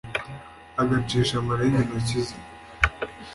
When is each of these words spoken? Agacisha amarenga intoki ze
Agacisha 0.81 1.33
amarenga 1.41 1.77
intoki 1.81 2.19
ze 2.25 2.35